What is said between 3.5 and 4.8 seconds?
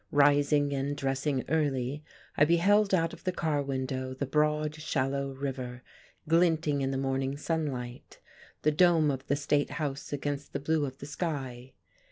window the broad,